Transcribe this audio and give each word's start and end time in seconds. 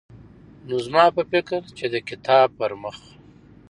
نو 0.67 0.75
زما 0.85 1.05
په 1.15 1.21
فکر 1.31 1.61
چې 1.77 1.85
د 1.93 1.95
کتاب 2.09 2.47
پرمخ 2.59 2.97